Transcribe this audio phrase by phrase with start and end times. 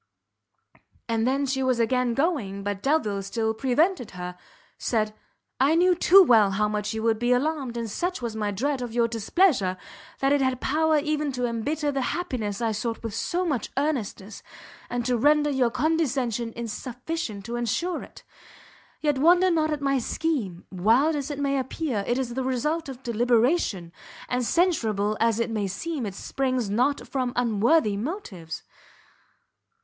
[1.07, 4.35] And then she was again going, but Delvile still preventing her,
[4.79, 5.13] said
[5.59, 8.81] "I knew too well how much you would be alarmed, and such was my dread
[8.81, 9.77] of your displeasure
[10.17, 14.41] that it had power even to embitter the happiness I sought with so much earnestness,
[14.89, 18.23] and to render your condescension insufficient to ensure it.
[19.01, 22.89] Yet wonder not at my scheme; wild as it may appear, it is the result
[22.89, 23.93] of deliberation,
[24.27, 28.63] and censurable as it may seem, it springs not from unworthy motives."